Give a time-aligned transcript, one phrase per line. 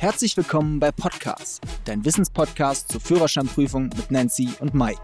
[0.00, 4.98] Herzlich willkommen bei Podcast, dein Wissenspodcast zur Führerscheinprüfung mit Nancy und Mike.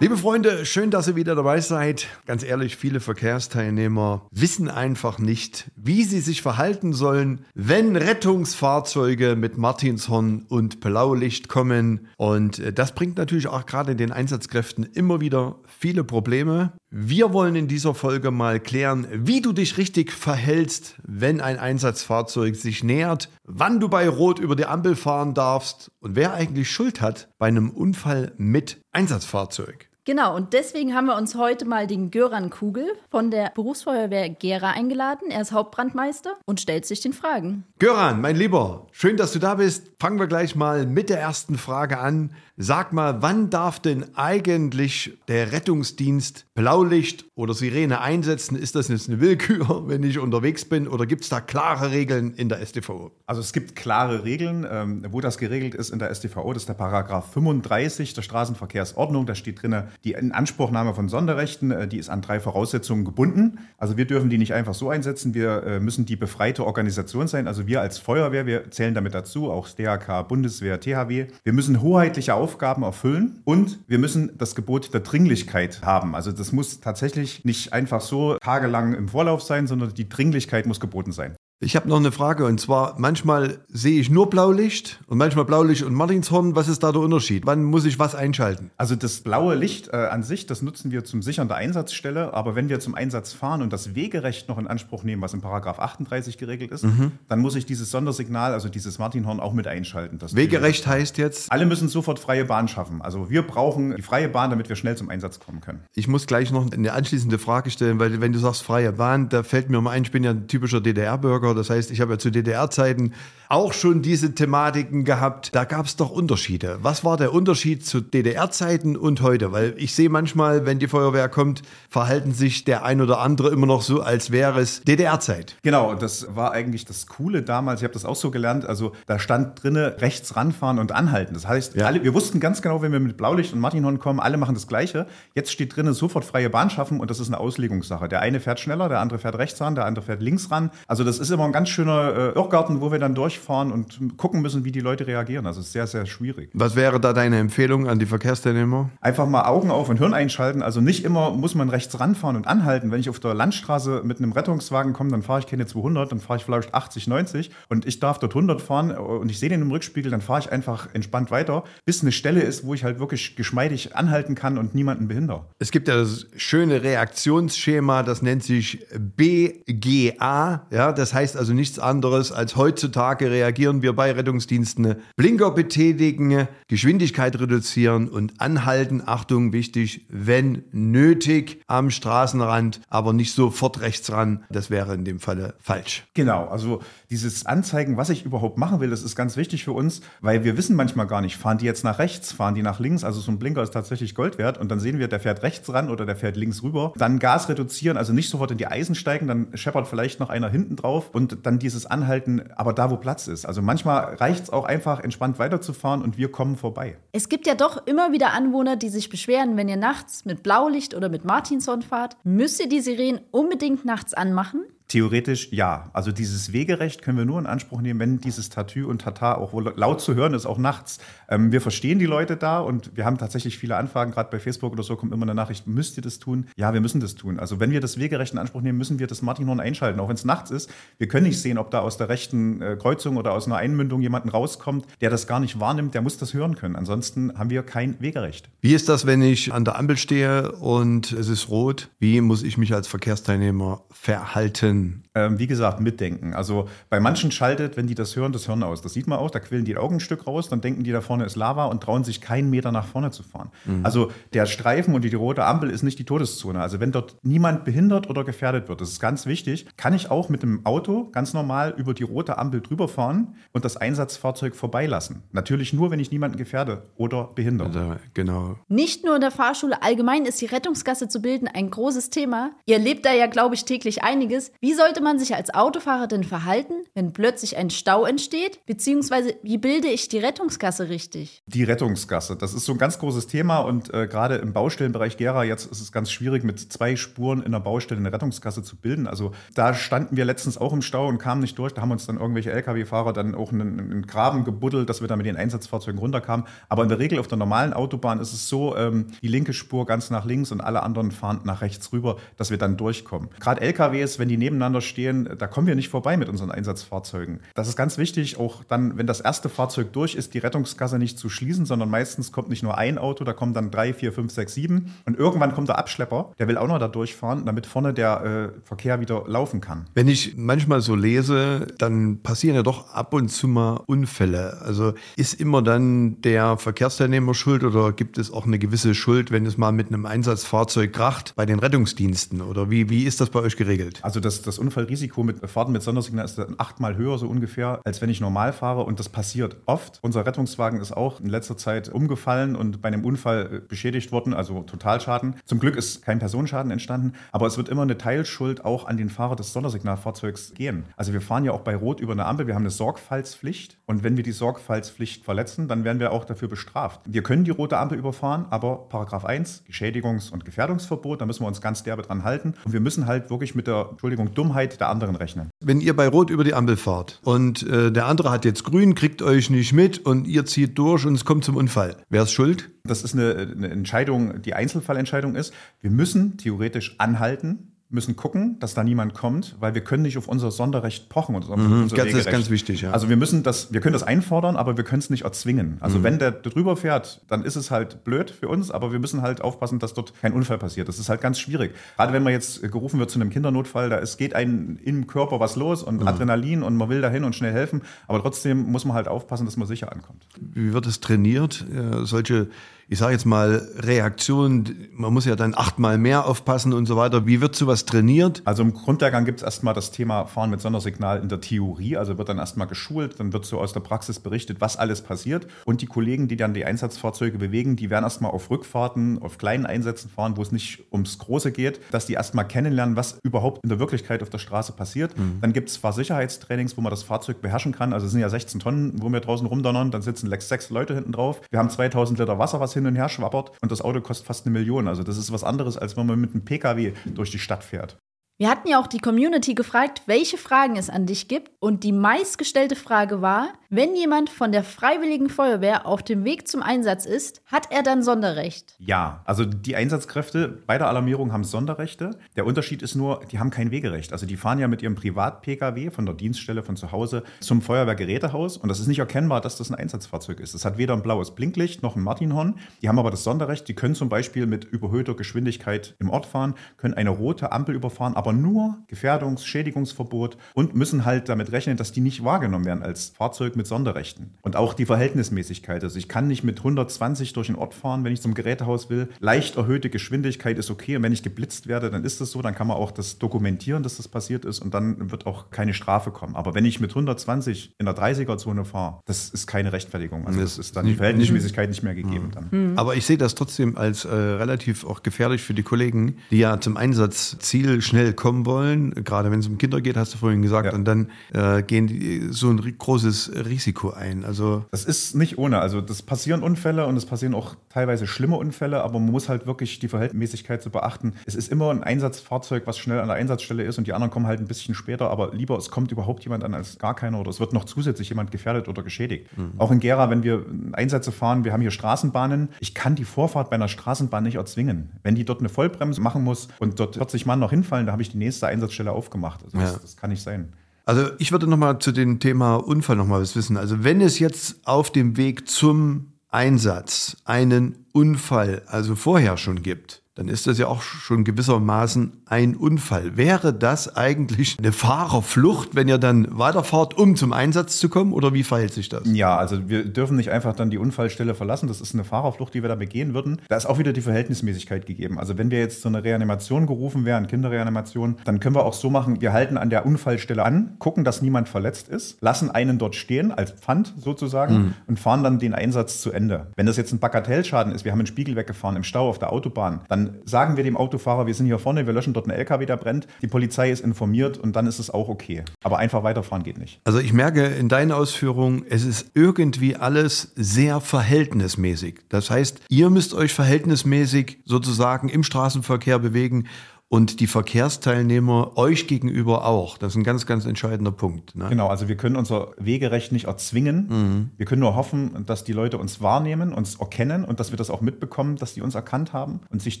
[0.00, 2.08] Liebe Freunde, schön, dass ihr wieder dabei seid.
[2.26, 9.58] Ganz ehrlich, viele Verkehrsteilnehmer wissen einfach nicht, wie sie sich verhalten sollen, wenn Rettungsfahrzeuge mit
[9.58, 12.08] Martinshorn und Blaulicht kommen.
[12.16, 16.72] Und äh, das bringt natürlich auch gerade den Einsatzkräften immer wieder viele Probleme.
[16.90, 22.56] Wir wollen in dieser Folge mal klären, wie du dich richtig verhältst, wenn ein Einsatzfahrzeug
[22.56, 27.02] sich nähert, wann du bei Rot über die Ampel fahren darfst und wer eigentlich Schuld
[27.02, 29.90] hat bei einem Unfall mit Einsatzfahrzeug.
[30.08, 34.70] Genau, und deswegen haben wir uns heute mal den Göran Kugel von der Berufsfeuerwehr Gera
[34.70, 35.30] eingeladen.
[35.30, 37.64] Er ist Hauptbrandmeister und stellt sich den Fragen.
[37.78, 39.92] Göran, mein Lieber, schön, dass du da bist.
[40.00, 42.30] Fangen wir gleich mal mit der ersten Frage an.
[42.60, 48.56] Sag mal, wann darf denn eigentlich der Rettungsdienst Blaulicht oder Sirene einsetzen?
[48.56, 52.34] Ist das jetzt eine Willkür, wenn ich unterwegs bin, oder gibt es da klare Regeln
[52.34, 53.12] in der StVO?
[53.26, 56.52] Also es gibt klare Regeln, ähm, wo das geregelt ist in der StVO.
[56.52, 59.24] Das ist der Paragraph 35 der Straßenverkehrsordnung.
[59.24, 63.60] Da steht drin, die Inanspruchnahme von Sonderrechten, äh, die ist an drei Voraussetzungen gebunden.
[63.76, 65.32] Also wir dürfen die nicht einfach so einsetzen.
[65.32, 67.46] Wir äh, müssen die befreite Organisation sein.
[67.46, 71.28] Also wir als Feuerwehr, wir zählen damit dazu, auch DRK, Bundeswehr, THW.
[71.44, 76.14] Wir müssen hoheitliche Aufgaben Aufgaben erfüllen und wir müssen das Gebot der Dringlichkeit haben.
[76.14, 80.80] Also das muss tatsächlich nicht einfach so tagelang im Vorlauf sein, sondern die Dringlichkeit muss
[80.80, 81.36] geboten sein.
[81.60, 85.82] Ich habe noch eine Frage und zwar, manchmal sehe ich nur Blaulicht und manchmal Blaulicht
[85.82, 86.54] und Martinshorn.
[86.54, 87.46] Was ist da der Unterschied?
[87.46, 88.70] Wann muss ich was einschalten?
[88.76, 92.32] Also das blaue Licht äh, an sich, das nutzen wir zum Sichern der Einsatzstelle.
[92.32, 95.40] Aber wenn wir zum Einsatz fahren und das Wegerecht noch in Anspruch nehmen, was in
[95.40, 97.10] Paragraph 38 geregelt ist, mhm.
[97.28, 100.20] dann muss ich dieses Sondersignal, also dieses Martinhorn, auch mit einschalten.
[100.36, 101.50] Wegerecht heißt jetzt?
[101.50, 103.02] Alle müssen sofort freie Bahn schaffen.
[103.02, 105.80] Also wir brauchen die freie Bahn, damit wir schnell zum Einsatz kommen können.
[105.96, 109.42] Ich muss gleich noch eine anschließende Frage stellen, weil wenn du sagst freie Bahn, da
[109.42, 111.47] fällt mir mal ein, ich bin ja ein typischer DDR-Bürger.
[111.54, 113.12] Das heißt, ich habe ja zu DDR-Zeiten
[113.48, 115.54] auch schon diese Thematiken gehabt.
[115.54, 116.78] Da gab es doch Unterschiede.
[116.82, 119.52] Was war der Unterschied zu DDR-Zeiten und heute?
[119.52, 123.66] Weil ich sehe manchmal, wenn die Feuerwehr kommt, verhalten sich der ein oder andere immer
[123.66, 125.56] noch so, als wäre es DDR-Zeit.
[125.62, 127.80] Genau, das war eigentlich das Coole damals.
[127.80, 128.66] Ich habe das auch so gelernt.
[128.66, 131.32] Also da stand drinne rechts ranfahren und anhalten.
[131.32, 131.86] Das heißt, ja.
[131.86, 134.66] alle, wir wussten ganz genau, wenn wir mit Blaulicht und Martinhorn kommen, alle machen das
[134.66, 135.06] Gleiche.
[135.34, 138.08] Jetzt steht drinne sofort freie Bahn schaffen und das ist eine Auslegungssache.
[138.08, 140.70] Der eine fährt schneller, der andere fährt rechts ran, der andere fährt links ran.
[140.86, 144.42] Also das ist immer ein ganz schöner äh, Irrgarten, wo wir dann durchfahren und gucken
[144.42, 145.46] müssen, wie die Leute reagieren.
[145.46, 146.50] Also es ist sehr, sehr schwierig.
[146.54, 148.90] Was wäre da deine Empfehlung an die Verkehrsteilnehmer?
[149.00, 150.62] Einfach mal Augen auf und Hirn einschalten.
[150.62, 152.90] Also nicht immer muss man rechts ranfahren und anhalten.
[152.90, 156.20] Wenn ich auf der Landstraße mit einem Rettungswagen komme, dann fahre ich keine 200, dann
[156.20, 159.62] fahre ich vielleicht 80, 90 und ich darf dort 100 fahren und ich sehe den
[159.62, 162.98] im Rückspiegel, dann fahre ich einfach entspannt weiter, bis eine Stelle ist, wo ich halt
[162.98, 165.44] wirklich geschmeidig anhalten kann und niemanden behindere.
[165.58, 170.66] Es gibt ja das schöne Reaktionsschema, das nennt sich BGA.
[170.70, 174.96] Ja, das heißt also nichts anderes anderes als heutzutage reagieren wir bei Rettungsdiensten.
[175.16, 179.02] Blinker betätigen, Geschwindigkeit reduzieren und anhalten.
[179.04, 184.44] Achtung, wichtig, wenn nötig am Straßenrand, aber nicht sofort rechts ran.
[184.48, 186.04] Das wäre in dem Falle falsch.
[186.14, 186.80] Genau, also
[187.10, 190.56] dieses Anzeigen, was ich überhaupt machen will, das ist ganz wichtig für uns, weil wir
[190.56, 193.04] wissen manchmal gar nicht, fahren die jetzt nach rechts, fahren die nach links.
[193.04, 195.72] Also so ein Blinker ist tatsächlich Gold wert und dann sehen wir, der fährt rechts
[195.72, 196.92] ran oder der fährt links rüber.
[196.96, 200.48] Dann Gas reduzieren, also nicht sofort in die Eisen steigen, dann scheppert vielleicht noch einer
[200.48, 203.44] hinten drauf und dann dieses anhalten, aber da, wo Platz ist.
[203.44, 206.96] Also manchmal reicht es auch einfach, entspannt weiterzufahren und wir kommen vorbei.
[207.12, 210.94] Es gibt ja doch immer wieder Anwohner, die sich beschweren, wenn ihr nachts mit Blaulicht
[210.94, 214.62] oder mit Martinshorn fahrt, müsst ihr die Sirenen unbedingt nachts anmachen?
[214.88, 215.90] Theoretisch ja.
[215.92, 219.52] Also dieses Wegerecht können wir nur in Anspruch nehmen, wenn dieses Tattoo und Tata auch
[219.76, 220.98] laut zu hören ist, auch nachts.
[221.28, 224.72] Ähm, wir verstehen die Leute da und wir haben tatsächlich viele Anfragen, gerade bei Facebook
[224.72, 226.46] oder so kommt immer eine Nachricht, müsst ihr das tun?
[226.56, 227.38] Ja, wir müssen das tun.
[227.38, 230.14] Also wenn wir das Wegerecht in Anspruch nehmen, müssen wir das Martinhorn einschalten, auch wenn
[230.14, 230.70] es nachts ist.
[230.96, 234.00] Wir können nicht sehen, ob da aus der rechten äh, Kreuzung oder aus einer Einmündung
[234.00, 236.76] jemanden rauskommt, der das gar nicht wahrnimmt, der muss das hören können.
[236.76, 238.48] Ansonsten haben wir kein Wegerecht.
[238.62, 241.90] Wie ist das, wenn ich an der Ampel stehe und es ist rot?
[241.98, 244.77] Wie muss ich mich als Verkehrsteilnehmer verhalten?
[245.14, 246.34] Ähm, wie gesagt, mitdenken.
[246.34, 248.82] Also bei manchen schaltet, wenn die das hören, das Hirn aus.
[248.82, 251.00] Das sieht man auch, da quillen die Augen ein Stück raus, dann denken die, da
[251.00, 253.50] vorne ist Lava und trauen sich keinen Meter nach vorne zu fahren.
[253.64, 253.84] Mhm.
[253.84, 256.60] Also der Streifen und die, die rote Ampel ist nicht die Todeszone.
[256.60, 260.28] Also wenn dort niemand behindert oder gefährdet wird, das ist ganz wichtig, kann ich auch
[260.28, 265.22] mit dem Auto ganz normal über die rote Ampel drüber fahren und das Einsatzfahrzeug vorbeilassen.
[265.32, 267.68] Natürlich nur, wenn ich niemanden gefährde oder behindere.
[267.68, 268.56] Also, genau.
[268.68, 272.52] Nicht nur in der Fahrschule, allgemein ist die Rettungsgasse zu bilden ein großes Thema.
[272.66, 274.52] Ihr erlebt da ja, glaube ich, täglich einiges.
[274.60, 278.66] Wie Wie sollte man sich als Autofahrer denn verhalten, wenn plötzlich ein Stau entsteht?
[278.66, 281.42] Beziehungsweise, wie bilde ich die Rettungsgasse richtig?
[281.46, 285.44] Die Rettungsgasse, das ist so ein ganz großes Thema und äh, gerade im Baustellenbereich Gera
[285.44, 289.06] jetzt ist es ganz schwierig, mit zwei Spuren in der Baustelle eine Rettungsgasse zu bilden.
[289.06, 291.72] Also da standen wir letztens auch im Stau und kamen nicht durch.
[291.72, 295.16] Da haben uns dann irgendwelche Lkw-Fahrer dann auch einen, einen, Graben gebuddelt, dass wir da
[295.16, 296.44] mit den Einsatzfahrzeugen runterkamen.
[296.68, 299.86] Aber in der Regel auf der normalen Autobahn ist es so, ähm, die linke Spur
[299.86, 303.30] ganz nach links und alle anderen fahren nach rechts rüber, dass wir dann durchkommen.
[303.40, 307.40] Gerade LKWs, wenn die nebeneinander stehen, da kommen wir nicht vorbei mit unseren Einsatzfahrzeugen.
[307.54, 311.18] Das ist ganz wichtig, auch dann, wenn das erste Fahrzeug durch ist, die Rettungsgasse nicht
[311.18, 314.32] zu schließen, sondern meistens kommt nicht nur ein Auto, da kommen dann drei, vier, fünf,
[314.32, 314.94] sechs, sieben.
[315.06, 318.66] Und irgendwann kommt der Abschlepper, der will auch noch da durchfahren, damit vorne der äh,
[318.66, 319.86] Verkehr wieder laufen kann.
[319.94, 324.60] Wenn ich manchmal so lese, dann passieren ja doch ab und zu mal Unfälle.
[324.62, 329.46] Also ist immer dann der Verkehrsteilnehmer schuld oder gibt es auch eine gewisse Schuld, wenn
[329.46, 332.40] es mal mit einem Einsatzfahrzeug kracht bei den Rettungsdiensten?
[332.40, 334.00] Oder wie, wie ist das bei euch geregelt?
[334.02, 338.08] Also das, das Unfallrisiko mit Fahrten mit Sondersignal ist achtmal höher so ungefähr, als wenn
[338.08, 339.98] ich normal fahre und das passiert oft.
[340.02, 344.62] Unser Rettungswagen ist auch in letzter Zeit umgefallen und bei einem Unfall beschädigt worden, also
[344.62, 345.36] Totalschaden.
[345.44, 349.10] Zum Glück ist kein Personenschaden entstanden, aber es wird immer eine Teilschuld auch an den
[349.10, 350.84] Fahrer des Sondersignalfahrzeugs gehen.
[350.96, 354.02] Also wir fahren ja auch bei Rot über eine Ampel, wir haben eine Sorgfaltspflicht und
[354.02, 357.02] wenn wir die Sorgfaltspflicht verletzen, dann werden wir auch dafür bestraft.
[357.04, 361.48] Wir können die rote Ampel überfahren, aber Paragraph 1, Geschädigungs- und Gefährdungsverbot, da müssen wir
[361.48, 364.88] uns ganz derbe dran halten und wir müssen halt wirklich mit der, Entschuldigung, Dummheit der
[364.88, 365.50] anderen rechnen.
[365.60, 368.94] Wenn ihr bei Rot über die Ampel fahrt und äh, der andere hat jetzt grün,
[368.94, 372.32] kriegt euch nicht mit und ihr zieht durch und es kommt zum Unfall, wer ist
[372.32, 372.70] schuld?
[372.84, 375.52] Das ist eine, eine Entscheidung, die Einzelfallentscheidung ist.
[375.80, 380.28] Wir müssen theoretisch anhalten, müssen gucken, dass da niemand kommt, weil wir können nicht auf
[380.28, 381.34] unser Sonderrecht pochen.
[381.34, 382.90] Und mhm, unser das ist ganz wichtig, ja.
[382.90, 385.78] Also wir müssen das, wir können das einfordern, aber wir können es nicht erzwingen.
[385.80, 386.02] Also mhm.
[386.02, 389.40] wenn der drüber fährt, dann ist es halt blöd für uns, aber wir müssen halt
[389.40, 390.88] aufpassen, dass dort kein Unfall passiert.
[390.88, 391.74] Das ist halt ganz schwierig.
[391.96, 395.40] Gerade wenn man jetzt gerufen wird zu einem Kindernotfall, da es geht einem im Körper
[395.40, 396.08] was los und mhm.
[396.08, 399.56] Adrenalin und man will dahin und schnell helfen, aber trotzdem muss man halt aufpassen, dass
[399.56, 400.26] man sicher ankommt.
[400.38, 402.48] Wie wird es trainiert, äh, solche
[402.90, 407.26] ich sage jetzt mal, Reaktionen, man muss ja dann achtmal mehr aufpassen und so weiter.
[407.26, 408.40] Wie wird sowas trainiert?
[408.46, 412.16] Also im Grundlehrgang gibt es erstmal das Thema Fahren mit Sondersignal in der Theorie, also
[412.16, 415.46] wird dann erstmal geschult, dann wird so aus der Praxis berichtet, was alles passiert.
[415.66, 419.66] Und die Kollegen, die dann die Einsatzfahrzeuge bewegen, die werden erstmal auf Rückfahrten, auf kleinen
[419.66, 423.68] Einsätzen fahren, wo es nicht ums Große geht, dass die erstmal kennenlernen, was überhaupt in
[423.68, 425.16] der Wirklichkeit auf der Straße passiert.
[425.18, 425.38] Mhm.
[425.42, 427.92] Dann gibt es Fahrsicherheitstrainings, wo man das Fahrzeug beherrschen kann.
[427.92, 431.12] Also es sind ja 16 Tonnen, wo wir draußen rumdonnern, dann sitzen sechs Leute hinten
[431.12, 431.42] drauf.
[431.50, 434.46] Wir haben 2000 Liter Wasser, was hin und her schwappert und das Auto kostet fast
[434.46, 434.88] eine Million.
[434.88, 437.98] Also das ist was anderes, als wenn man mit einem Pkw durch die Stadt fährt.
[438.40, 441.50] Wir hatten ja auch die Community gefragt, welche Fragen es an dich gibt.
[441.58, 446.62] Und die meistgestellte Frage war, wenn jemand von der Freiwilligen Feuerwehr auf dem Weg zum
[446.62, 448.76] Einsatz ist, hat er dann Sonderrecht?
[448.78, 452.16] Ja, also die Einsatzkräfte bei der Alarmierung haben Sonderrechte.
[452.36, 454.12] Der Unterschied ist nur, die haben kein Wegerecht.
[454.12, 458.56] Also die fahren ja mit ihrem Privat-Pkw von der Dienststelle von zu Hause zum Feuerwehrgerätehaus.
[458.56, 460.54] Und das ist nicht erkennbar, dass das ein Einsatzfahrzeug ist.
[460.54, 462.54] Es hat weder ein blaues Blinklicht noch ein Martinhorn.
[462.82, 463.66] Die haben aber das Sonderrecht.
[463.66, 468.14] Die können zum Beispiel mit überhöhter Geschwindigkeit im Ort fahren, können eine rote Ampel überfahren,
[468.14, 472.82] aber aber nur Gefährdungs-, Schädigungsverbot und müssen halt damit rechnen, dass die nicht wahrgenommen werden
[472.82, 474.34] als Fahrzeug mit Sonderrechten.
[474.42, 475.82] Und auch die Verhältnismäßigkeit.
[475.82, 479.08] Also ich kann nicht mit 120 durch den Ort fahren, wenn ich zum Gerätehaus will.
[479.18, 480.96] Leicht erhöhte Geschwindigkeit ist okay.
[480.96, 482.42] Und wenn ich geblitzt werde, dann ist das so.
[482.42, 484.58] Dann kann man auch das dokumentieren, dass das passiert ist.
[484.58, 486.36] Und dann wird auch keine Strafe kommen.
[486.36, 490.26] Aber wenn ich mit 120 in der 30er-Zone fahre, das ist keine Rechtfertigung.
[490.26, 492.30] Also das ist dann die Verhältnismäßigkeit nicht mehr gegeben.
[492.34, 492.48] Dann.
[492.50, 492.78] Mhm.
[492.78, 496.60] Aber ich sehe das trotzdem als äh, relativ auch gefährlich für die Kollegen, die ja
[496.60, 500.66] zum Einsatzziel schnell kommen wollen, gerade wenn es um Kinder geht, hast du vorhin gesagt,
[500.66, 500.74] ja.
[500.74, 504.24] und dann äh, gehen die so ein großes Risiko ein.
[504.24, 505.60] Also das ist nicht ohne.
[505.60, 509.46] Also das passieren Unfälle und es passieren auch teilweise schlimme Unfälle, aber man muss halt
[509.46, 511.14] wirklich die Verhältnismäßigkeit zu beachten.
[511.26, 514.26] Es ist immer ein Einsatzfahrzeug, was schnell an der Einsatzstelle ist und die anderen kommen
[514.26, 517.30] halt ein bisschen später, aber lieber es kommt überhaupt jemand an als gar keiner oder
[517.30, 519.28] es wird noch zusätzlich jemand gefährdet oder geschädigt.
[519.38, 519.52] Mhm.
[519.58, 522.48] Auch in Gera, wenn wir Einsätze fahren, wir haben hier Straßenbahnen.
[522.58, 524.90] Ich kann die Vorfahrt bei einer Straßenbahn nicht erzwingen.
[525.04, 528.02] Wenn die dort eine Vollbremse machen muss und dort 40 Mann noch hinfallen, da habe
[528.02, 529.44] ich ich die nächste Einsatzstelle aufgemacht.
[529.44, 529.78] Also das, ja.
[529.78, 530.52] das kann nicht sein.
[530.84, 533.56] Also ich würde noch mal zu dem Thema Unfall noch mal was wissen.
[533.56, 540.02] Also wenn es jetzt auf dem Weg zum Einsatz einen Unfall also vorher schon gibt,
[540.18, 543.16] dann ist das ja auch schon gewissermaßen ein Unfall.
[543.16, 548.12] Wäre das eigentlich eine Fahrerflucht, wenn ihr dann weiterfahrt, um zum Einsatz zu kommen?
[548.12, 549.02] Oder wie verhält sich das?
[549.04, 551.68] Ja, also wir dürfen nicht einfach dann die Unfallstelle verlassen.
[551.68, 553.40] Das ist eine Fahrerflucht, die wir da begehen würden.
[553.48, 555.20] Da ist auch wieder die Verhältnismäßigkeit gegeben.
[555.20, 558.90] Also wenn wir jetzt zu einer Reanimation gerufen wären, Kinderreanimation, dann können wir auch so
[558.90, 562.96] machen, wir halten an der Unfallstelle an, gucken, dass niemand verletzt ist, lassen einen dort
[562.96, 564.74] stehen, als Pfand sozusagen, mhm.
[564.88, 566.48] und fahren dann den Einsatz zu Ende.
[566.56, 569.32] Wenn das jetzt ein Bagatellschaden ist, wir haben einen Spiegel weggefahren im Stau auf der
[569.32, 572.66] Autobahn, dann sagen wir dem Autofahrer, wir sind hier vorne, wir löschen dort einen LKW,
[572.66, 573.06] der brennt.
[573.22, 575.44] Die Polizei ist informiert und dann ist es auch okay.
[575.62, 576.80] Aber einfach weiterfahren geht nicht.
[576.84, 582.00] Also ich merke in deinen Ausführungen, es ist irgendwie alles sehr verhältnismäßig.
[582.08, 586.46] Das heißt, ihr müsst euch verhältnismäßig sozusagen im Straßenverkehr bewegen
[586.90, 589.76] und die Verkehrsteilnehmer euch gegenüber auch.
[589.76, 591.36] Das ist ein ganz, ganz entscheidender Punkt.
[591.36, 591.46] Ne?
[591.50, 593.86] Genau, also wir können unser Wegerecht nicht erzwingen.
[593.88, 594.30] Mhm.
[594.38, 597.68] Wir können nur hoffen, dass die Leute uns wahrnehmen, uns erkennen und dass wir das
[597.68, 599.80] auch mitbekommen, dass die uns erkannt haben und sich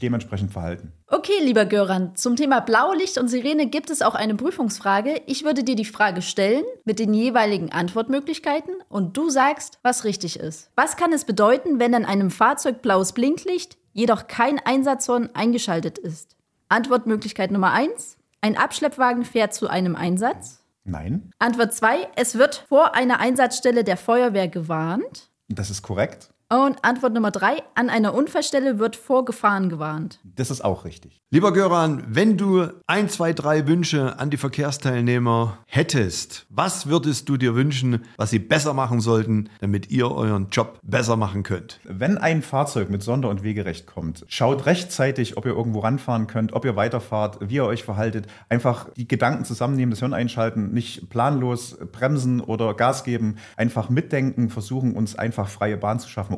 [0.00, 0.92] dementsprechend verhalten.
[1.06, 5.22] Okay, lieber Göran, zum Thema Blaulicht und Sirene gibt es auch eine Prüfungsfrage.
[5.26, 10.38] Ich würde dir die Frage stellen mit den jeweiligen Antwortmöglichkeiten und du sagst, was richtig
[10.38, 10.70] ist.
[10.76, 16.37] Was kann es bedeuten, wenn an einem Fahrzeug blaues Blinklicht, jedoch kein Einsatzhorn eingeschaltet ist?
[16.68, 18.18] Antwortmöglichkeit Nummer 1.
[18.40, 20.62] Ein Abschleppwagen fährt zu einem Einsatz.
[20.84, 21.30] Nein.
[21.38, 22.08] Antwort 2.
[22.16, 25.30] Es wird vor einer Einsatzstelle der Feuerwehr gewarnt.
[25.48, 26.30] Das ist korrekt.
[26.50, 30.18] Und Antwort Nummer drei, an einer Unfallstelle wird vor Gefahren gewarnt.
[30.24, 31.20] Das ist auch richtig.
[31.30, 37.36] Lieber Göran, wenn du ein, zwei, drei Wünsche an die Verkehrsteilnehmer hättest, was würdest du
[37.36, 41.80] dir wünschen, was sie besser machen sollten, damit ihr euren Job besser machen könnt?
[41.84, 46.54] Wenn ein Fahrzeug mit Sonder- und Wegerecht kommt, schaut rechtzeitig, ob ihr irgendwo ranfahren könnt,
[46.54, 48.26] ob ihr weiterfahrt, wie ihr euch verhaltet.
[48.48, 53.36] Einfach die Gedanken zusammennehmen, das Hirn einschalten, nicht planlos bremsen oder Gas geben.
[53.58, 56.37] Einfach mitdenken, versuchen uns einfach freie Bahn zu schaffen